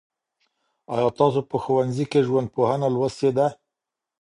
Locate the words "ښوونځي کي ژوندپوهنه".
1.63-2.87